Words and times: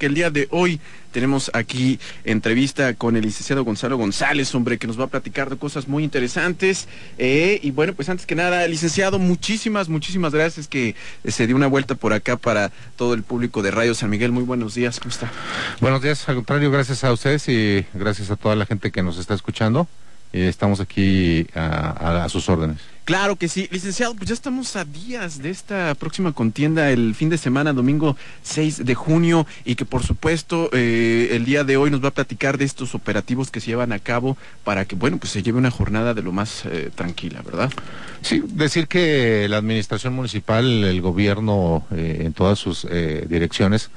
que 0.00 0.06
el 0.06 0.14
día 0.14 0.30
de 0.30 0.46
hoy 0.52 0.78
tenemos 1.10 1.50
aquí 1.54 1.98
entrevista 2.22 2.94
con 2.94 3.16
el 3.16 3.22
licenciado 3.22 3.64
Gonzalo 3.64 3.96
González, 3.96 4.54
hombre, 4.54 4.78
que 4.78 4.86
nos 4.86 4.96
va 4.96 5.06
a 5.06 5.08
platicar 5.08 5.50
de 5.50 5.56
cosas 5.56 5.88
muy 5.88 6.04
interesantes. 6.04 6.86
Eh, 7.18 7.58
y 7.64 7.72
bueno, 7.72 7.94
pues 7.94 8.08
antes 8.08 8.24
que 8.24 8.36
nada, 8.36 8.64
licenciado, 8.68 9.18
muchísimas, 9.18 9.88
muchísimas 9.88 10.32
gracias 10.32 10.68
que 10.68 10.94
se 11.26 11.48
dio 11.48 11.56
una 11.56 11.66
vuelta 11.66 11.96
por 11.96 12.12
acá 12.12 12.36
para 12.36 12.70
todo 12.94 13.12
el 13.12 13.24
público 13.24 13.60
de 13.60 13.72
Radio 13.72 13.92
San 13.92 14.08
Miguel. 14.08 14.30
Muy 14.30 14.44
buenos 14.44 14.76
días, 14.76 15.00
¿cómo 15.00 15.10
está? 15.10 15.32
Buenos 15.80 16.00
días, 16.00 16.28
al 16.28 16.36
contrario, 16.36 16.70
gracias 16.70 17.02
a 17.02 17.12
ustedes 17.12 17.48
y 17.48 17.84
gracias 17.92 18.30
a 18.30 18.36
toda 18.36 18.54
la 18.54 18.66
gente 18.66 18.92
que 18.92 19.02
nos 19.02 19.18
está 19.18 19.34
escuchando. 19.34 19.88
Eh, 20.32 20.46
estamos 20.46 20.78
aquí 20.78 21.44
a, 21.56 22.28
sus 22.28 22.48
órdenes. 22.48 22.78
Claro 23.08 23.36
que 23.36 23.48
sí. 23.48 23.70
Licenciado, 23.70 24.14
pues 24.14 24.28
ya 24.28 24.34
estamos 24.34 24.76
a 24.76 24.84
días 24.84 25.40
de 25.40 25.48
esta 25.48 25.94
próxima 25.94 26.32
contienda, 26.32 26.90
el 26.90 27.14
fin 27.14 27.30
de 27.30 27.38
semana, 27.38 27.72
domingo 27.72 28.18
6 28.42 28.84
de 28.84 28.94
junio, 28.94 29.46
y 29.64 29.76
que 29.76 29.86
por 29.86 30.02
supuesto 30.02 30.68
eh, 30.74 31.30
el 31.30 31.46
día 31.46 31.64
de 31.64 31.78
hoy 31.78 31.90
nos 31.90 32.04
va 32.04 32.08
a 32.08 32.10
platicar 32.10 32.58
de 32.58 32.66
estos 32.66 32.94
operativos 32.94 33.50
que 33.50 33.60
se 33.60 33.68
llevan 33.68 33.92
a 33.92 33.98
cabo 33.98 34.36
para 34.62 34.84
que, 34.84 34.94
bueno, 34.94 35.16
pues 35.16 35.32
se 35.32 35.42
lleve 35.42 35.56
una 35.56 35.70
jornada 35.70 36.12
de 36.12 36.20
lo 36.20 36.32
más 36.32 36.66
eh, 36.66 36.90
tranquila, 36.94 37.40
¿verdad? 37.40 37.72
Sí, 38.20 38.42
decir 38.46 38.88
que 38.88 39.46
la 39.48 39.56
administración 39.56 40.12
municipal, 40.12 40.84
el 40.84 41.00
gobierno 41.00 41.86
en 41.90 42.34
todas 42.34 42.58
sus 42.58 42.86
direcciones, 43.26 43.88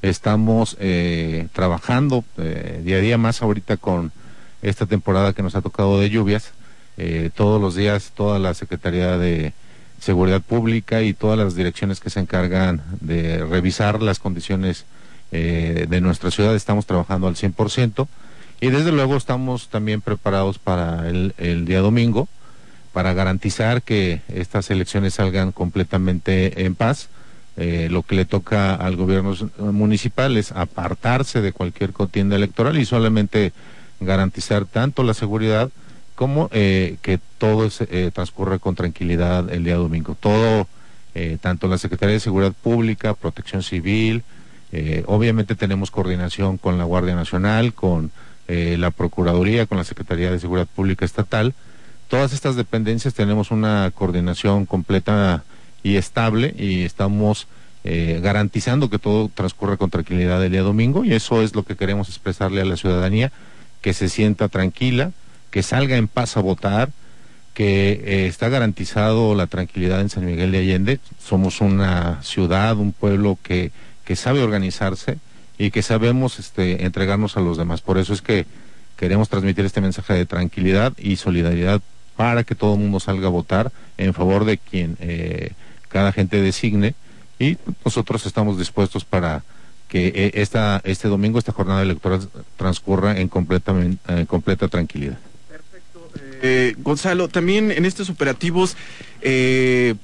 estamos 0.00 0.76
trabajando 1.52 2.22
día 2.36 2.98
a 2.98 3.00
día 3.00 3.18
más 3.18 3.42
ahorita 3.42 3.78
con 3.78 4.12
esta 4.62 4.86
temporada 4.86 5.32
que 5.32 5.42
nos 5.42 5.56
ha 5.56 5.60
tocado 5.60 5.98
de 5.98 6.08
lluvias. 6.08 6.52
Eh, 7.02 7.30
todos 7.34 7.58
los 7.58 7.74
días, 7.74 8.12
toda 8.14 8.38
la 8.38 8.52
Secretaría 8.52 9.16
de 9.16 9.54
Seguridad 10.00 10.42
Pública 10.42 11.00
y 11.00 11.14
todas 11.14 11.38
las 11.38 11.54
direcciones 11.54 11.98
que 11.98 12.10
se 12.10 12.20
encargan 12.20 12.82
de 13.00 13.42
revisar 13.42 14.02
las 14.02 14.18
condiciones 14.18 14.84
eh, 15.32 15.86
de 15.88 16.00
nuestra 16.02 16.30
ciudad 16.30 16.54
estamos 16.54 16.84
trabajando 16.84 17.26
al 17.26 17.36
100% 17.36 18.06
y 18.60 18.68
desde 18.68 18.92
luego 18.92 19.16
estamos 19.16 19.70
también 19.70 20.02
preparados 20.02 20.58
para 20.58 21.08
el, 21.08 21.64
día 21.64 21.80
domingo 21.80 22.28
para 22.92 23.14
garantizar 23.14 23.80
que 23.80 24.20
estas 24.28 24.70
elecciones 24.70 25.14
salgan 25.14 25.52
completamente 25.52 26.66
en 26.66 26.74
paz. 26.74 27.08
Eh, 27.56 27.88
lo 27.90 28.02
que 28.02 28.14
le 28.14 28.26
toca 28.26 28.74
al 28.74 28.96
gobierno 28.96 29.34
municipal 29.72 30.36
es 30.36 30.52
apartarse 30.52 31.40
de 31.40 31.52
cualquier 31.52 31.94
contienda 31.94 32.36
electoral 32.36 32.76
y 32.76 32.84
solamente 32.84 33.54
garantizar 34.00 34.66
tanto 34.66 35.02
la 35.02 35.14
seguridad 35.14 35.70
como 36.20 36.50
eh, 36.52 36.98
que 37.00 37.18
todo 37.38 37.66
eh, 37.88 38.10
transcurra 38.12 38.58
con 38.58 38.74
tranquilidad 38.74 39.50
el 39.50 39.64
día 39.64 39.76
domingo. 39.76 40.14
Todo, 40.20 40.68
eh, 41.14 41.38
tanto 41.40 41.66
la 41.66 41.78
Secretaría 41.78 42.12
de 42.12 42.20
Seguridad 42.20 42.52
Pública, 42.52 43.14
Protección 43.14 43.62
Civil, 43.62 44.22
obviamente 45.06 45.54
tenemos 45.54 45.90
coordinación 45.90 46.58
con 46.58 46.76
la 46.76 46.84
Guardia 46.84 47.14
Nacional, 47.14 47.72
con 47.72 48.12
la 48.46 48.90
Procuraduría, 48.90 49.64
con 49.64 49.78
la 49.78 49.84
Secretaría 49.84 50.30
de 50.30 50.38
Seguridad 50.38 50.68
Pública 50.68 51.06
Estatal. 51.06 51.54
Todas 52.08 52.34
estas 52.34 52.54
dependencias 52.54 53.14
tenemos 53.14 53.50
una 53.50 53.90
coordinación 53.92 54.66
completa 54.66 55.42
y 55.82 55.96
estable 55.96 56.54
y 56.56 56.82
estamos 56.82 57.48
garantizando 57.82 58.90
que 58.90 58.98
todo 58.98 59.30
transcurra 59.34 59.78
con 59.78 59.88
tranquilidad 59.88 60.44
el 60.44 60.52
día 60.52 60.62
domingo 60.62 61.02
y 61.02 61.14
eso 61.14 61.40
es 61.40 61.54
lo 61.54 61.62
que 61.62 61.76
queremos 61.76 62.08
expresarle 62.08 62.60
a 62.60 62.66
la 62.66 62.76
ciudadanía 62.76 63.32
que 63.80 63.94
se 63.94 64.10
sienta 64.10 64.48
tranquila, 64.48 65.12
que 65.50 65.62
salga 65.62 65.96
en 65.96 66.08
paz 66.08 66.36
a 66.36 66.40
votar, 66.40 66.90
que 67.54 67.92
eh, 68.04 68.26
está 68.26 68.48
garantizado 68.48 69.34
la 69.34 69.46
tranquilidad 69.46 70.00
en 70.00 70.08
San 70.08 70.24
Miguel 70.24 70.52
de 70.52 70.58
Allende. 70.58 71.00
Somos 71.18 71.60
una 71.60 72.22
ciudad, 72.22 72.76
un 72.76 72.92
pueblo 72.92 73.38
que, 73.42 73.72
que 74.04 74.16
sabe 74.16 74.42
organizarse 74.42 75.18
y 75.58 75.70
que 75.70 75.82
sabemos 75.82 76.38
este, 76.38 76.84
entregarnos 76.84 77.36
a 77.36 77.40
los 77.40 77.58
demás. 77.58 77.82
Por 77.82 77.98
eso 77.98 78.14
es 78.14 78.22
que 78.22 78.46
queremos 78.96 79.28
transmitir 79.28 79.64
este 79.64 79.80
mensaje 79.80 80.14
de 80.14 80.26
tranquilidad 80.26 80.92
y 80.96 81.16
solidaridad 81.16 81.82
para 82.16 82.44
que 82.44 82.54
todo 82.54 82.74
el 82.74 82.80
mundo 82.80 83.00
salga 83.00 83.26
a 83.26 83.30
votar 83.30 83.72
en 83.98 84.14
favor 84.14 84.44
de 84.44 84.58
quien 84.58 84.96
eh, 85.00 85.52
cada 85.88 86.12
gente 86.12 86.40
designe 86.40 86.94
y 87.38 87.56
nosotros 87.84 88.26
estamos 88.26 88.58
dispuestos 88.58 89.04
para 89.04 89.42
que 89.88 90.08
eh, 90.08 90.30
esta, 90.34 90.80
este 90.84 91.08
domingo 91.08 91.38
esta 91.38 91.52
jornada 91.52 91.82
electoral 91.82 92.28
transcurra 92.56 93.18
en, 93.18 93.28
completamente, 93.28 94.26
completa 94.26 94.68
tranquilidad. 94.68 95.18
Eh, 96.42 96.74
Gonzalo, 96.78 97.28
también 97.28 97.70
en 97.70 97.84
estos 97.84 98.10
operativos 98.10 98.76
eh, 99.20 99.94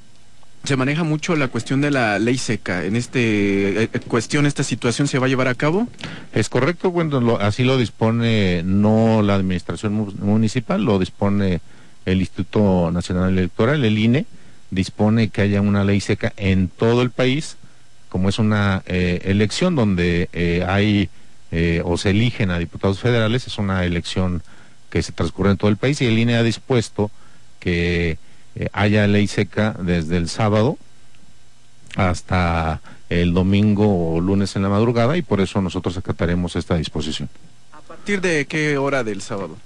se 0.64 0.76
maneja 0.76 1.04
mucho 1.04 1.36
la 1.36 1.48
cuestión 1.48 1.80
de 1.80 1.90
la 1.90 2.18
ley 2.18 2.38
seca. 2.38 2.84
En 2.84 2.96
este 2.96 3.88
cuestión, 4.08 4.46
esta 4.46 4.62
situación 4.62 5.08
se 5.08 5.18
va 5.18 5.26
a 5.26 5.28
llevar 5.28 5.48
a 5.48 5.54
cabo. 5.54 5.88
Es 6.32 6.48
correcto, 6.48 6.90
bueno, 6.90 7.38
así 7.40 7.64
lo 7.64 7.78
dispone 7.78 8.62
no 8.64 9.22
la 9.22 9.34
administración 9.34 10.14
municipal, 10.20 10.84
lo 10.84 10.98
dispone 10.98 11.60
el 12.04 12.20
Instituto 12.20 12.90
Nacional 12.92 13.30
Electoral, 13.30 13.84
el 13.84 13.98
INE, 13.98 14.26
dispone 14.70 15.28
que 15.28 15.42
haya 15.42 15.60
una 15.60 15.84
ley 15.84 16.00
seca 16.00 16.32
en 16.36 16.68
todo 16.68 17.02
el 17.02 17.10
país 17.10 17.56
como 18.16 18.30
es 18.30 18.38
una 18.38 18.82
eh, 18.86 19.20
elección 19.24 19.74
donde 19.74 20.30
eh, 20.32 20.64
hay 20.66 21.10
eh, 21.52 21.82
o 21.84 21.98
se 21.98 22.10
eligen 22.10 22.50
a 22.50 22.58
diputados 22.58 22.98
federales, 22.98 23.46
es 23.46 23.58
una 23.58 23.84
elección 23.84 24.42
que 24.90 25.02
se 25.02 25.12
transcurre 25.12 25.50
en 25.50 25.56
todo 25.56 25.70
el 25.70 25.76
país 25.76 26.00
y 26.00 26.06
el 26.06 26.18
INE 26.18 26.36
ha 26.36 26.42
dispuesto 26.42 27.10
que 27.60 28.18
haya 28.72 29.06
ley 29.06 29.26
seca 29.26 29.76
desde 29.78 30.16
el 30.16 30.28
sábado 30.28 30.78
hasta 31.96 32.80
el 33.08 33.32
domingo 33.34 34.14
o 34.14 34.20
lunes 34.20 34.56
en 34.56 34.62
la 34.62 34.68
madrugada 34.68 35.16
y 35.16 35.22
por 35.22 35.40
eso 35.40 35.60
nosotros 35.60 35.96
acataremos 35.96 36.56
esta 36.56 36.76
disposición. 36.76 37.28
¿A 37.72 37.80
partir 37.80 38.20
de 38.20 38.46
qué 38.46 38.78
hora 38.78 39.04
del 39.04 39.22
sábado? 39.22 39.56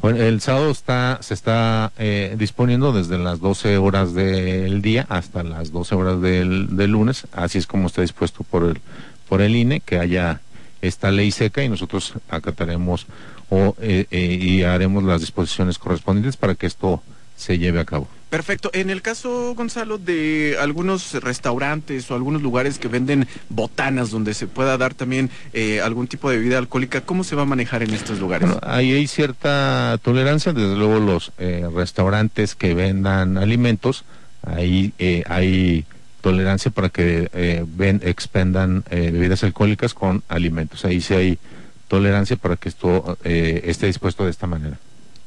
Bueno, 0.00 0.18
el 0.18 0.40
sábado 0.40 0.70
está, 0.70 1.18
se 1.22 1.34
está 1.34 1.92
eh, 1.98 2.34
disponiendo 2.36 2.92
desde 2.92 3.18
las 3.18 3.40
12 3.40 3.78
horas 3.78 4.14
del 4.14 4.82
día 4.82 5.06
hasta 5.08 5.42
las 5.42 5.70
12 5.70 5.94
horas 5.94 6.20
del, 6.20 6.76
del, 6.76 6.90
lunes, 6.90 7.26
así 7.32 7.58
es 7.58 7.66
como 7.66 7.86
está 7.86 8.02
dispuesto 8.02 8.42
por 8.42 8.64
el, 8.64 8.80
por 9.28 9.42
el 9.42 9.54
INE, 9.54 9.80
que 9.80 9.98
haya 9.98 10.40
esta 10.82 11.10
ley 11.10 11.30
seca 11.30 11.62
y 11.62 11.68
nosotros 11.68 12.14
acataremos 12.30 13.06
o, 13.50 13.76
eh, 13.80 14.06
eh, 14.10 14.38
y 14.40 14.62
haremos 14.62 15.04
las 15.04 15.20
disposiciones 15.20 15.78
correspondientes 15.78 16.36
para 16.36 16.54
que 16.54 16.66
esto 16.66 17.02
se 17.36 17.58
lleve 17.58 17.80
a 17.80 17.84
cabo. 17.84 18.08
Perfecto. 18.30 18.70
En 18.72 18.90
el 18.90 19.02
caso, 19.02 19.54
Gonzalo, 19.56 19.98
de 19.98 20.56
algunos 20.60 21.14
restaurantes 21.14 22.08
o 22.10 22.14
algunos 22.14 22.42
lugares 22.42 22.78
que 22.78 22.86
venden 22.86 23.26
botanas 23.48 24.10
donde 24.10 24.34
se 24.34 24.46
pueda 24.46 24.78
dar 24.78 24.94
también 24.94 25.30
eh, 25.52 25.80
algún 25.80 26.06
tipo 26.06 26.30
de 26.30 26.36
bebida 26.36 26.58
alcohólica, 26.58 27.00
¿cómo 27.00 27.24
se 27.24 27.34
va 27.34 27.42
a 27.42 27.46
manejar 27.46 27.82
en 27.82 27.92
estos 27.92 28.20
lugares? 28.20 28.48
ahí 28.62 28.92
hay 28.92 29.08
cierta 29.08 29.98
tolerancia, 30.02 30.52
desde 30.52 30.76
luego 30.76 31.00
los 31.00 31.32
eh, 31.38 31.66
restaurantes 31.74 32.54
que 32.54 32.72
vendan 32.74 33.36
alimentos, 33.36 34.04
ahí 34.42 34.92
eh, 34.98 35.24
hay 35.26 35.84
tolerancia 36.20 36.70
para 36.70 36.90
que 36.90 37.64
ven, 37.76 38.00
expendan 38.04 38.84
bebidas 38.90 39.42
alcohólicas 39.42 39.94
con 39.94 40.22
alimentos. 40.28 40.84
Ahí 40.84 41.00
sí 41.00 41.14
hay 41.14 41.38
tolerancia 41.90 42.36
para 42.36 42.56
que 42.56 42.70
esto 42.70 43.18
esté 43.24 43.86
dispuesto 43.86 44.24
de 44.24 44.30
esta 44.30 44.46
manera. 44.46 44.78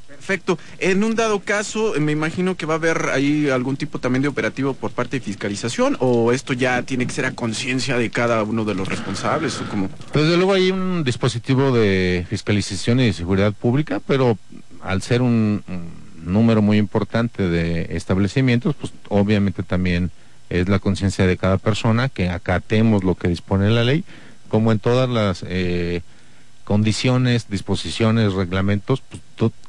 Perfecto. 0.08 0.58
En 0.80 1.04
un 1.04 1.16
dado 1.16 1.42
caso, 1.42 1.96
me 2.00 2.14
imagino 2.14 2.56
que 2.56 2.66
va 2.66 2.76
a 2.76 2.78
haber 2.78 3.10
ahí 3.12 3.50
algún 3.50 3.76
tipo 3.76 4.00
también 4.00 4.22
de 4.22 4.30
operativo 4.30 4.74
por 4.74 4.92
parte 4.92 5.20
de 5.20 5.26
fiscalización 5.26 5.98
o 6.00 6.32
esto 6.32 6.54
ya 6.54 6.82
tiene 6.84 7.06
que 7.06 7.12
ser 7.12 7.26
a 7.26 7.32
conciencia 7.32 7.98
de 7.98 8.10
cada 8.10 8.42
uno 8.44 8.64
de 8.64 8.74
los 8.74 8.88
responsables 8.88 9.60
o 9.60 9.70
cómo. 9.70 9.90
Desde 10.14 10.38
luego 10.38 10.54
hay 10.54 10.72
un 10.72 11.04
dispositivo 11.04 11.76
de 11.76 12.26
fiscalización 12.30 13.02
y 13.02 13.08
de 13.08 13.14
seguridad 13.14 13.52
pública, 13.52 14.00
pero 14.08 14.38
al 14.82 15.02
ser 15.02 15.22
un, 15.22 15.62
número 16.24 16.62
muy 16.62 16.78
importante 16.78 17.50
de 17.50 17.98
establecimientos, 17.98 18.76
pues 18.76 18.94
obviamente 19.10 19.62
también 19.62 20.10
es 20.50 20.70
la 20.70 20.80
conciencia 20.80 21.28
de 21.28 21.36
cada 21.36 21.58
persona 21.58 22.08
que 22.08 22.30
acatemos 22.30 23.04
lo 23.04 23.16
que 23.16 23.28
dispone 23.28 23.70
la 23.70 23.84
ley, 23.84 24.06
como 24.48 24.72
en 24.72 24.80
todas 24.80 25.10
las 25.10 25.44
eh, 25.46 26.02
condiciones, 26.64 27.50
disposiciones, 27.50 28.34
reglamentos, 28.34 29.02
pues, 29.10 29.22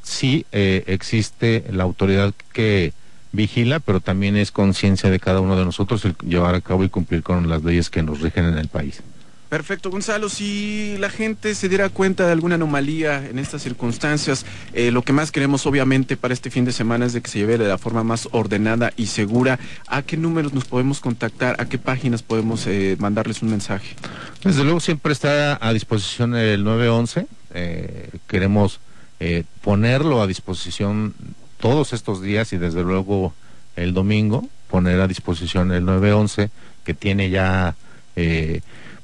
sí 0.02 0.46
eh, 0.52 0.85
existe 0.87 1.64
la 1.70 1.85
autoridad 1.85 2.35
que 2.52 2.93
vigila, 3.32 3.81
pero 3.81 4.00
también 4.00 4.37
es 4.37 4.52
conciencia 4.52 5.11
de 5.11 5.19
cada 5.19 5.41
uno 5.41 5.56
de 5.56 5.64
nosotros 5.64 6.05
el 6.05 6.14
llevar 6.19 6.55
a 6.55 6.61
cabo 6.61 6.85
y 6.85 6.88
cumplir 6.88 7.23
con 7.23 7.49
las 7.49 7.64
leyes 7.64 7.91
que 7.91 8.02
nos 8.02 8.20
rigen 8.20 8.44
en 8.44 8.58
el 8.58 8.69
país. 8.69 9.02
Perfecto, 9.49 9.88
Gonzalo. 9.88 10.29
Si 10.29 10.96
la 10.99 11.11
gente 11.11 11.55
se 11.55 11.69
diera 11.69 11.88
cuenta 11.88 12.26
de 12.26 12.32
alguna 12.32 12.56
anomalía 12.56 13.25
en 13.25 13.38
estas 13.38 13.62
circunstancias, 13.62 14.44
eh, 14.73 14.91
lo 14.91 15.02
que 15.02 15.12
más 15.12 15.31
queremos 15.31 15.64
obviamente 15.67 16.17
para 16.17 16.35
este 16.35 16.50
fin 16.50 16.64
de 16.64 16.73
semana 16.73 17.06
es 17.06 17.12
de 17.12 17.20
que 17.20 17.31
se 17.31 17.38
lleve 17.38 17.58
de 17.58 17.69
la 17.69 17.79
forma 17.79 18.02
más 18.02 18.29
ordenada 18.32 18.93
y 18.96 19.06
segura. 19.06 19.61
¿A 19.87 20.02
qué 20.02 20.17
números 20.17 20.55
nos 20.55 20.64
podemos 20.64 20.99
contactar? 20.99 21.55
¿A 21.61 21.67
qué 21.67 21.79
páginas 21.79 22.23
podemos 22.23 22.67
eh, 22.67 22.96
mandarles 22.99 23.43
un 23.43 23.50
mensaje? 23.50 23.94
Desde 24.44 24.62
luego 24.62 24.81
siempre 24.81 25.12
está 25.12 25.58
a 25.61 25.73
disposición 25.73 26.37
el 26.37 26.64
911. 26.64 27.26
Eh, 27.55 28.11
queremos 28.26 28.81
ponerlo 29.62 30.20
a 30.20 30.26
disposición 30.26 31.14
todos 31.58 31.94
estos 31.94 32.20
días 32.20 32.52
y 32.52 32.58
desde 32.58 32.82
luego 32.82 33.32
el 33.75 33.94
domingo 33.94 34.46
poner 34.69 35.00
a 35.00 35.08
disposición 35.08 35.73
el 35.73 35.87
911 35.87 36.50
que 36.85 36.93
tiene 36.93 37.31
ya 37.31 37.75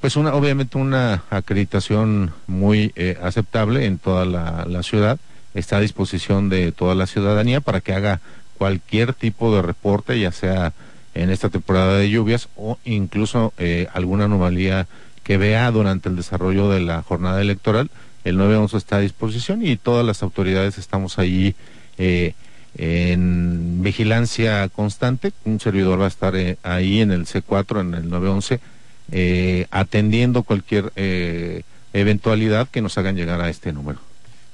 Pues 0.01 0.17
una, 0.17 0.35
obviamente 0.35 0.79
una 0.79 1.25
acreditación 1.29 2.33
muy 2.47 2.93
eh, 2.97 3.19
aceptable 3.23 3.85
en 3.85 3.99
toda 3.99 4.25
la, 4.25 4.83
ciudad. 4.83 5.19
Está 5.53 5.77
a 5.77 5.81
disposición 5.81 6.49
de 6.49 6.73
toda 6.73 6.95
la 6.95 7.07
ciudadanía 7.07 7.61
para 7.61 7.83
que 7.83 7.93
haga 7.93 8.21
cualquier 8.57 9.13
tipo 9.13 9.55
de 9.55 9.61
reporte, 9.61 10.19
ya 10.19 10.33
sea 10.33 10.73
en 11.13 11.29
esta 11.29 11.51
temporada 11.51 11.99
de 11.99 12.09
lluvias 12.09 12.49
o 12.57 12.79
incluso 12.85 13.53
eh, 13.59 13.89
alguna 13.93 14.25
anomalía 14.25 14.87
que 15.31 15.37
vea 15.37 15.71
durante 15.71 16.09
el 16.09 16.17
desarrollo 16.17 16.69
de 16.71 16.81
la 16.81 17.05
jornada 17.05 17.41
electoral. 17.41 17.89
El 18.25 18.37
911 18.37 18.77
está 18.77 18.97
a 18.97 18.99
disposición 19.01 19.65
y 19.65 19.77
todas 19.77 20.05
las 20.05 20.25
autoridades 20.25 20.77
estamos 20.77 21.21
ahí 21.21 21.55
eh, 21.99 22.35
en 22.77 23.81
vigilancia 23.81 24.69
constante. 24.71 25.31
Un 25.45 25.61
servidor 25.61 26.01
va 26.01 26.07
a 26.07 26.09
estar 26.09 26.35
eh, 26.35 26.57
ahí 26.65 27.01
en 27.01 27.13
el 27.13 27.27
C4, 27.27 27.81
en 27.81 27.95
el 27.95 28.11
911, 28.11 28.59
eh, 29.13 29.67
atendiendo 29.71 30.43
cualquier 30.43 30.93
eh, 30.97 31.63
eventualidad 31.93 32.67
que 32.69 32.83
nos 32.83 32.99
hagan 32.99 33.15
llegar 33.15 33.41
a 33.41 33.51
este 33.51 33.73
número. 33.73 34.01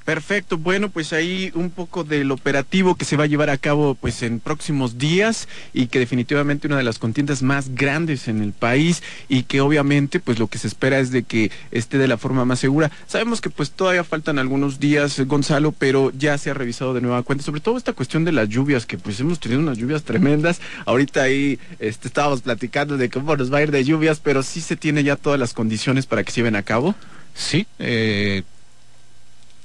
Perfecto, 0.07 0.57
bueno, 0.57 0.89
pues 0.89 1.13
ahí 1.13 1.51
un 1.57 1.69
poco 1.69 2.05
del 2.05 2.31
operativo 2.31 2.95
que 2.95 3.05
se 3.05 3.17
va 3.17 3.25
a 3.25 3.27
llevar 3.27 3.51
a 3.51 3.59
cabo 3.59 3.97
pues 3.97 4.23
en 4.23 4.39
próximos 4.39 4.99
días 4.99 5.49
y 5.75 5.89
que 5.89 5.99
definitivamente 5.99 6.69
una 6.69 6.77
de 6.77 6.85
las 6.85 7.01
contiendas 7.01 7.43
más 7.43 7.75
grandes 7.75 8.29
en 8.29 8.41
el 8.41 8.53
país 8.53 9.03
y 9.29 9.43
que 9.43 9.61
obviamente 9.61 10.21
pues 10.21 10.39
lo 10.39 10.47
que 10.47 10.59
se 10.59 10.69
espera 10.69 11.01
es 11.01 11.11
de 11.11 11.25
que 11.25 11.51
esté 11.73 11.99
de 11.99 12.07
la 12.07 12.19
forma 12.19 12.45
más 12.45 12.61
segura. 12.61 12.93
Sabemos 13.09 13.41
que 13.41 13.51
pues 13.51 13.73
todavía 13.73 14.05
faltan 14.05 14.39
algunos 14.39 14.79
días, 14.79 15.19
Gonzalo, 15.27 15.73
pero 15.73 16.13
ya 16.17 16.39
se 16.39 16.51
ha 16.51 16.55
revisado 16.55 16.95
de 16.95 17.01
nueva 17.01 17.25
cuenta, 17.25 17.43
sobre 17.43 17.61
todo 17.61 17.77
esta 17.77 17.93
cuestión 17.93 18.25
de 18.25 18.31
las 18.31 18.49
lluvias, 18.49 18.87
que 18.87 18.99
pues 18.99 19.19
hemos 19.19 19.41
tenido 19.41 19.61
unas 19.61 19.77
lluvias 19.77 20.05
tremendas. 20.05 20.61
Ahorita 20.85 21.23
ahí 21.23 21.59
este, 21.81 22.07
estábamos 22.07 22.43
platicando 22.43 22.97
de 22.97 23.11
cómo 23.11 23.37
nos 23.37 23.53
va 23.53 23.59
a 23.59 23.63
ir 23.65 23.73
de 23.73 23.83
lluvias, 23.83 24.21
pero 24.21 24.45
sí 24.45 24.61
se 24.61 24.77
tiene 24.77 25.03
ya 25.03 25.17
todas 25.17 25.41
las 25.41 25.53
condiciones 25.53 26.07
para 26.07 26.23
que 26.23 26.31
se 26.31 26.43
lleven 26.43 26.55
a 26.55 26.63
cabo. 26.63 26.95
Sí, 27.35 27.67
eh, 27.81 28.45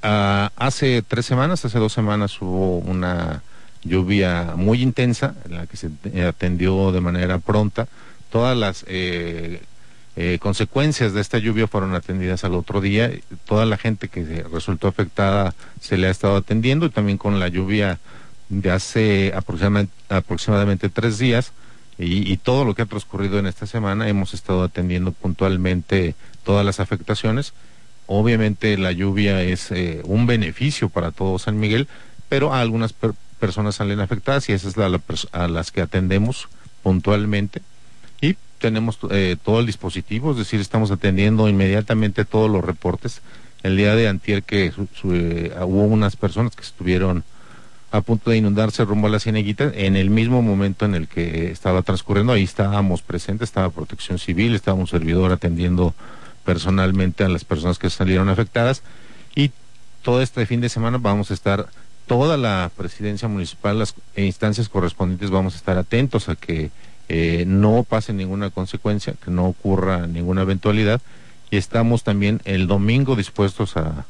Uh, 0.02 0.50
hace 0.56 1.02
tres 1.02 1.26
semanas, 1.26 1.64
hace 1.64 1.78
dos 1.78 1.92
semanas 1.92 2.42
hubo 2.42 2.78
una 2.78 3.40
lluvia 3.84 4.54
muy 4.56 4.82
intensa 4.82 5.36
en 5.44 5.54
la 5.54 5.66
que 5.68 5.76
se 5.76 5.90
atendió 6.26 6.90
de 6.90 7.00
manera 7.00 7.38
pronta. 7.38 7.86
Todas 8.28 8.56
las 8.56 8.84
eh, 8.88 9.62
eh, 10.16 10.38
consecuencias 10.40 11.12
de 11.12 11.20
esta 11.20 11.38
lluvia 11.38 11.68
fueron 11.68 11.94
atendidas 11.94 12.42
al 12.42 12.54
otro 12.54 12.80
día. 12.80 13.12
Toda 13.44 13.64
la 13.64 13.76
gente 13.76 14.08
que 14.08 14.44
resultó 14.52 14.88
afectada 14.88 15.54
se 15.80 15.96
le 15.96 16.08
ha 16.08 16.10
estado 16.10 16.34
atendiendo 16.34 16.86
y 16.86 16.90
también 16.90 17.16
con 17.16 17.38
la 17.38 17.46
lluvia 17.46 18.00
de 18.48 18.70
hace 18.72 19.32
aproximadamente, 19.36 19.92
aproximadamente 20.08 20.88
tres 20.88 21.18
días 21.18 21.52
y 21.98 22.36
todo 22.38 22.64
lo 22.64 22.74
que 22.74 22.82
ha 22.82 22.86
transcurrido 22.86 23.38
en 23.38 23.46
esta 23.46 23.66
semana 23.66 24.08
hemos 24.08 24.34
estado 24.34 24.64
atendiendo 24.64 25.12
puntualmente 25.12 26.16
todas 26.42 26.66
las 26.66 26.80
afectaciones 26.80 27.52
Obviamente 28.06 28.76
la 28.76 28.92
lluvia 28.92 29.42
es 29.42 29.70
eh, 29.70 30.02
un 30.04 30.26
beneficio 30.26 30.88
para 30.88 31.12
todo 31.12 31.38
San 31.38 31.58
Miguel, 31.58 31.88
pero 32.28 32.52
a 32.52 32.60
algunas 32.60 32.92
per 32.92 33.12
personas 33.38 33.74
salen 33.74 33.98
afectadas 33.98 34.48
y 34.48 34.52
esas 34.52 34.70
es 34.70 34.76
la, 34.76 35.00
a 35.32 35.48
las 35.48 35.72
que 35.72 35.80
atendemos 35.80 36.48
puntualmente. 36.84 37.60
Y 38.20 38.36
tenemos 38.58 39.00
eh, 39.10 39.36
todo 39.42 39.58
el 39.58 39.66
dispositivo, 39.66 40.30
es 40.30 40.36
decir, 40.36 40.60
estamos 40.60 40.92
atendiendo 40.92 41.48
inmediatamente 41.48 42.24
todos 42.24 42.48
los 42.48 42.64
reportes. 42.64 43.20
El 43.64 43.76
día 43.76 43.96
de 43.96 44.06
antier 44.06 44.44
que 44.44 44.66
eh, 44.66 45.52
hubo 45.60 45.84
unas 45.84 46.14
personas 46.14 46.54
que 46.54 46.62
estuvieron 46.62 47.24
a 47.90 48.00
punto 48.00 48.30
de 48.30 48.38
inundarse 48.38 48.84
rumbo 48.84 49.08
a 49.08 49.10
la 49.10 49.20
Cieneguita, 49.20 49.70
en 49.74 49.96
el 49.96 50.08
mismo 50.08 50.40
momento 50.40 50.86
en 50.86 50.94
el 50.94 51.08
que 51.08 51.50
estaba 51.50 51.82
transcurriendo, 51.82 52.32
ahí 52.32 52.44
estábamos 52.44 53.02
presentes, 53.02 53.50
estaba 53.50 53.70
Protección 53.70 54.18
Civil, 54.18 54.54
estaba 54.54 54.78
un 54.78 54.86
servidor 54.86 55.30
atendiendo 55.30 55.94
personalmente 56.44 57.24
a 57.24 57.28
las 57.28 57.44
personas 57.44 57.78
que 57.78 57.90
salieron 57.90 58.28
afectadas 58.28 58.82
y 59.34 59.50
todo 60.02 60.22
este 60.22 60.46
fin 60.46 60.60
de 60.60 60.68
semana 60.68 60.98
vamos 60.98 61.30
a 61.30 61.34
estar 61.34 61.68
toda 62.06 62.36
la 62.36 62.70
presidencia 62.76 63.28
municipal, 63.28 63.78
las 63.78 63.94
instancias 64.16 64.68
correspondientes 64.68 65.30
vamos 65.30 65.54
a 65.54 65.56
estar 65.56 65.78
atentos 65.78 66.28
a 66.28 66.36
que 66.36 66.70
eh, 67.08 67.44
no 67.46 67.84
pase 67.88 68.12
ninguna 68.12 68.50
consecuencia, 68.50 69.14
que 69.24 69.30
no 69.30 69.46
ocurra 69.46 70.06
ninguna 70.06 70.42
eventualidad 70.42 71.00
y 71.50 71.56
estamos 71.56 72.02
también 72.02 72.40
el 72.44 72.66
domingo 72.66 73.16
dispuestos 73.16 73.76
a, 73.76 74.06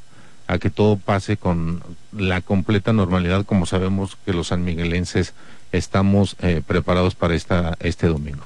a 0.46 0.58
que 0.58 0.70
todo 0.70 0.96
pase 0.96 1.37
con 1.37 1.82
la 2.12 2.40
completa 2.40 2.93
normalidad 2.93 3.44
como 3.44 3.67
sabemos 3.67 4.17
que 4.25 4.32
los 4.32 4.49
sanmiguelenses 4.49 5.35
estamos 5.73 6.37
eh, 6.43 6.62
preparados 6.67 7.14
para 7.14 7.35
esta, 7.35 7.76
este 7.81 8.06
domingo. 8.06 8.44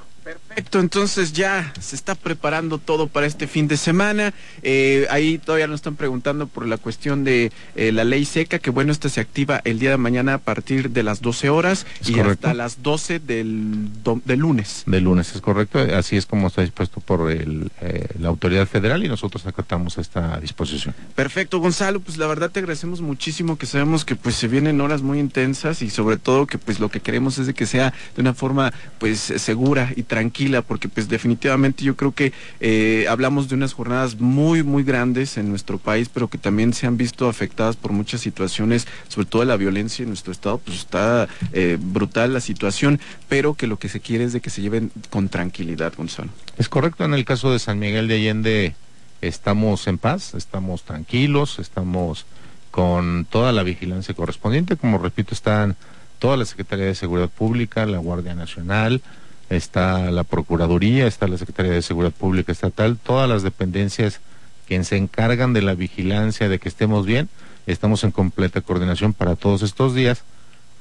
Perfecto, 0.57 0.79
entonces 0.79 1.33
ya 1.33 1.71
se 1.79 1.95
está 1.95 2.15
preparando 2.15 2.79
todo 2.79 3.05
para 3.05 3.27
este 3.27 3.45
fin 3.45 3.67
de 3.67 3.77
semana. 3.77 4.33
Eh, 4.63 5.05
ahí 5.11 5.37
todavía 5.37 5.67
nos 5.67 5.75
están 5.75 5.95
preguntando 5.95 6.47
por 6.47 6.65
la 6.65 6.77
cuestión 6.77 7.23
de 7.23 7.51
eh, 7.75 7.91
la 7.91 8.03
ley 8.03 8.25
seca, 8.25 8.57
que 8.57 8.71
bueno, 8.71 8.91
esta 8.91 9.07
se 9.07 9.21
activa 9.21 9.61
el 9.65 9.77
día 9.77 9.91
de 9.91 9.97
mañana 9.97 10.33
a 10.33 10.37
partir 10.39 10.89
de 10.89 11.03
las 11.03 11.21
12 11.21 11.51
horas 11.51 11.85
¿Es 12.01 12.09
y 12.09 12.13
correcto? 12.13 12.47
hasta 12.47 12.55
las 12.55 12.81
12 12.81 13.19
del, 13.19 13.87
do, 14.03 14.19
del 14.25 14.39
lunes. 14.39 14.81
De 14.87 14.99
lunes, 14.99 15.35
es 15.35 15.41
correcto. 15.41 15.77
Así 15.77 16.17
es 16.17 16.25
como 16.25 16.47
está 16.47 16.63
dispuesto 16.63 17.01
por 17.01 17.29
el, 17.29 17.69
eh, 17.81 18.07
la 18.19 18.29
autoridad 18.29 18.67
federal 18.67 19.05
y 19.05 19.09
nosotros 19.09 19.45
acatamos 19.45 19.99
esta 19.99 20.39
disposición. 20.39 20.95
Perfecto, 21.13 21.59
Gonzalo, 21.59 21.99
pues 21.99 22.17
la 22.17 22.25
verdad 22.25 22.49
te 22.49 22.61
agradecemos 22.61 22.99
muchísimo 23.01 23.59
que 23.59 23.67
sabemos 23.67 24.05
que 24.05 24.15
pues 24.15 24.33
se 24.33 24.47
vienen 24.47 24.81
horas 24.81 25.03
muy 25.03 25.19
intensas 25.19 25.83
y 25.83 25.91
sobre 25.91 26.17
todo 26.17 26.47
que 26.47 26.57
pues 26.57 26.79
lo 26.79 26.89
que 26.89 26.99
queremos 26.99 27.37
es 27.37 27.45
de 27.45 27.53
que 27.53 27.67
sea 27.67 27.93
de 28.15 28.21
una 28.21 28.33
forma 28.33 28.73
pues 28.97 29.19
segura 29.19 29.93
y 29.95 30.01
tranquila, 30.01 30.46
porque 30.61 30.89
pues 30.89 31.07
definitivamente 31.07 31.83
yo 31.83 31.95
creo 31.95 32.13
que 32.13 32.33
eh, 32.59 33.05
hablamos 33.09 33.49
de 33.49 33.55
unas 33.55 33.73
jornadas 33.73 34.19
muy, 34.19 34.63
muy 34.63 34.83
grandes 34.83 35.37
en 35.37 35.49
nuestro 35.49 35.77
país, 35.77 36.09
pero 36.09 36.29
que 36.29 36.37
también 36.37 36.73
se 36.73 36.87
han 36.87 36.97
visto 36.97 37.27
afectadas 37.27 37.75
por 37.75 37.91
muchas 37.91 38.21
situaciones, 38.21 38.87
sobre 39.07 39.27
todo 39.27 39.45
la 39.45 39.57
violencia 39.57 40.03
en 40.03 40.09
nuestro 40.09 40.31
estado, 40.31 40.57
pues 40.59 40.77
está 40.77 41.27
eh, 41.53 41.77
brutal 41.79 42.33
la 42.33 42.39
situación, 42.39 42.99
pero 43.27 43.53
que 43.53 43.67
lo 43.67 43.77
que 43.77 43.89
se 43.89 43.99
quiere 43.99 44.23
es 44.23 44.33
de 44.33 44.41
que 44.41 44.49
se 44.49 44.61
lleven 44.61 44.91
con 45.09 45.29
tranquilidad, 45.29 45.93
Gonzalo. 45.95 46.29
Es 46.57 46.69
correcto, 46.69 47.05
en 47.05 47.13
el 47.13 47.25
caso 47.25 47.51
de 47.51 47.59
San 47.59 47.79
Miguel 47.79 48.07
de 48.07 48.15
Allende 48.15 48.75
estamos 49.21 49.87
en 49.87 49.97
paz, 49.97 50.33
estamos 50.33 50.83
tranquilos, 50.83 51.59
estamos 51.59 52.25
con 52.71 53.25
toda 53.25 53.51
la 53.51 53.63
vigilancia 53.63 54.13
correspondiente, 54.13 54.77
como 54.77 54.97
repito, 54.97 55.33
están 55.33 55.75
toda 56.19 56.37
la 56.37 56.45
Secretaría 56.45 56.85
de 56.85 56.95
Seguridad 56.95 57.29
Pública, 57.29 57.85
la 57.85 57.97
Guardia 57.97 58.35
Nacional, 58.35 59.01
está 59.49 60.11
la 60.11 60.23
Procuraduría, 60.23 61.07
está 61.07 61.27
la 61.27 61.37
Secretaría 61.37 61.71
de 61.71 61.81
Seguridad 61.81 62.13
Pública 62.13 62.51
Estatal, 62.51 62.97
todas 62.97 63.29
las 63.29 63.43
dependencias 63.43 64.19
que 64.67 64.83
se 64.83 64.97
encargan 64.97 65.53
de 65.53 65.61
la 65.61 65.75
vigilancia 65.75 66.49
de 66.49 66.59
que 66.59 66.69
estemos 66.69 67.05
bien, 67.05 67.29
estamos 67.65 68.03
en 68.03 68.11
completa 68.11 68.61
coordinación 68.61 69.13
para 69.13 69.35
todos 69.35 69.61
estos 69.61 69.95
días, 69.95 70.23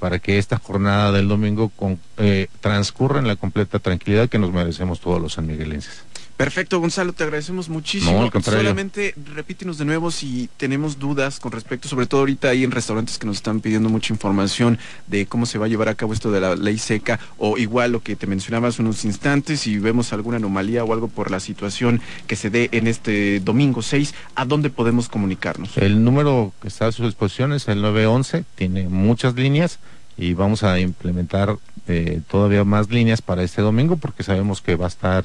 para 0.00 0.18
que 0.18 0.38
esta 0.38 0.58
jornada 0.58 1.12
del 1.12 1.28
domingo 1.28 1.70
eh, 2.18 2.48
transcurra 2.60 3.18
en 3.18 3.28
la 3.28 3.36
completa 3.36 3.78
tranquilidad 3.78 4.28
que 4.28 4.38
nos 4.38 4.52
merecemos 4.52 5.00
todos 5.00 5.20
los 5.20 5.34
sanmiguelenses. 5.34 6.04
Perfecto, 6.36 6.78
Gonzalo, 6.80 7.14
te 7.14 7.24
agradecemos 7.24 7.70
muchísimo. 7.70 8.12
No, 8.12 8.22
al 8.24 8.30
contrario. 8.30 8.60
Solamente 8.60 9.14
repítenos 9.34 9.78
de 9.78 9.86
nuevo 9.86 10.10
si 10.10 10.50
tenemos 10.58 10.98
dudas 10.98 11.40
con 11.40 11.50
respecto, 11.52 11.88
sobre 11.88 12.06
todo 12.06 12.20
ahorita 12.20 12.48
hay 12.48 12.62
en 12.62 12.72
restaurantes 12.72 13.16
que 13.16 13.26
nos 13.26 13.36
están 13.36 13.60
pidiendo 13.60 13.88
mucha 13.88 14.12
información 14.12 14.78
de 15.06 15.26
cómo 15.26 15.46
se 15.46 15.58
va 15.58 15.64
a 15.64 15.68
llevar 15.68 15.88
a 15.88 15.94
cabo 15.94 16.12
esto 16.12 16.30
de 16.30 16.40
la 16.40 16.54
ley 16.54 16.76
seca 16.76 17.18
o 17.38 17.56
igual 17.56 17.92
lo 17.92 18.02
que 18.02 18.16
te 18.16 18.26
mencionaba 18.26 18.68
hace 18.68 18.82
unos 18.82 19.04
instantes, 19.06 19.60
si 19.60 19.78
vemos 19.78 20.12
alguna 20.12 20.36
anomalía 20.36 20.84
o 20.84 20.92
algo 20.92 21.08
por 21.08 21.30
la 21.30 21.40
situación 21.40 22.02
que 22.26 22.36
se 22.36 22.50
dé 22.50 22.68
en 22.72 22.86
este 22.86 23.40
domingo 23.40 23.80
6, 23.80 24.14
¿a 24.34 24.44
dónde 24.44 24.68
podemos 24.68 25.08
comunicarnos? 25.08 25.78
El 25.78 26.04
número 26.04 26.52
que 26.60 26.68
está 26.68 26.88
a 26.88 26.92
su 26.92 27.04
disposición 27.04 27.54
es 27.54 27.66
el 27.68 27.80
911, 27.80 28.44
tiene 28.54 28.88
muchas 28.88 29.34
líneas 29.34 29.78
y 30.18 30.34
vamos 30.34 30.62
a 30.62 30.78
implementar 30.80 31.56
eh, 31.88 32.20
todavía 32.28 32.64
más 32.64 32.90
líneas 32.90 33.22
para 33.22 33.42
este 33.42 33.62
domingo 33.62 33.96
porque 33.96 34.22
sabemos 34.22 34.60
que 34.60 34.76
va 34.76 34.86
a 34.86 34.88
estar 34.88 35.24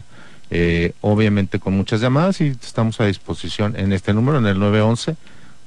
eh, 0.53 0.91
obviamente 0.99 1.59
con 1.59 1.73
muchas 1.73 2.01
llamadas 2.01 2.41
y 2.41 2.47
estamos 2.47 2.99
a 2.99 3.05
disposición 3.05 3.77
en 3.77 3.93
este 3.93 4.13
número, 4.13 4.37
en 4.37 4.45
el 4.45 4.59
911. 4.59 5.15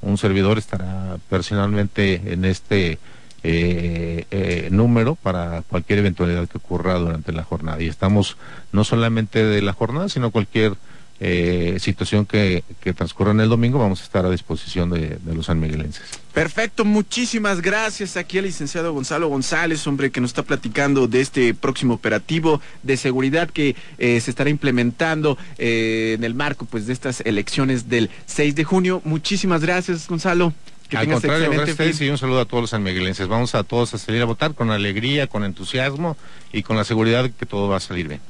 Un 0.03 0.19
servidor 0.19 0.59
estará 0.59 1.17
personalmente 1.27 2.21
en 2.31 2.45
este 2.45 2.99
eh, 3.41 4.25
eh, 4.29 4.69
número 4.71 5.15
para 5.15 5.63
cualquier 5.63 5.99
eventualidad 5.99 6.47
que 6.47 6.59
ocurra 6.59 6.99
durante 6.99 7.31
la 7.31 7.43
jornada. 7.43 7.81
Y 7.81 7.87
estamos 7.87 8.37
no 8.71 8.83
solamente 8.83 9.43
de 9.43 9.61
la 9.63 9.73
jornada, 9.73 10.07
sino 10.07 10.29
cualquier 10.29 10.73
eh, 11.19 11.77
situación 11.79 12.25
que, 12.25 12.63
que, 12.81 12.93
transcurra 12.93 13.31
en 13.31 13.39
el 13.39 13.49
domingo, 13.49 13.79
vamos 13.79 14.01
a 14.01 14.03
estar 14.03 14.25
a 14.25 14.29
disposición 14.29 14.89
de, 14.89 15.17
de, 15.21 15.35
los 15.35 15.45
sanmiguelenses. 15.45 16.03
Perfecto, 16.33 16.83
muchísimas 16.83 17.61
gracias 17.61 18.17
aquí 18.17 18.37
al 18.37 18.43
licenciado 18.43 18.91
Gonzalo 18.93 19.29
González, 19.29 19.87
hombre, 19.87 20.11
que 20.11 20.19
nos 20.19 20.31
está 20.31 20.43
platicando 20.43 21.07
de 21.07 21.21
este 21.21 21.53
próximo 21.53 21.93
operativo 21.93 22.59
de 22.83 22.97
seguridad 22.97 23.49
que 23.49 23.75
eh, 23.97 24.19
se 24.19 24.29
estará 24.29 24.49
implementando 24.49 25.37
eh, 25.57 26.15
en 26.17 26.23
el 26.25 26.35
marco 26.35 26.65
pues 26.65 26.85
de 26.87 26.93
estas 26.93 27.21
elecciones 27.21 27.87
del 27.87 28.09
6 28.25 28.55
de 28.55 28.63
junio. 28.65 29.01
Muchísimas 29.05 29.61
gracias, 29.61 30.07
Gonzalo. 30.07 30.53
Que 30.89 30.97
Al 30.97 31.09
contrario, 31.09 31.49
gracias 31.49 31.79
a 31.99 32.03
y 32.03 32.09
un 32.09 32.17
saludo 32.17 32.41
a 32.41 32.45
todos 32.45 32.61
los 32.61 32.69
sanmiguelenses. 32.69 33.27
Vamos 33.27 33.55
a 33.55 33.63
todos 33.63 33.93
a 33.93 33.97
salir 33.97 34.21
a 34.21 34.25
votar 34.25 34.53
con 34.53 34.69
alegría, 34.69 35.27
con 35.27 35.43
entusiasmo 35.43 36.15
y 36.51 36.61
con 36.61 36.77
la 36.77 36.83
seguridad 36.83 37.31
que 37.31 37.45
todo 37.45 37.67
va 37.67 37.77
a 37.77 37.79
salir 37.79 38.07
bien. 38.07 38.21